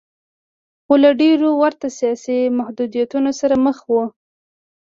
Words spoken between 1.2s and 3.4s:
ډېرو ورته سیاسي محدودیتونو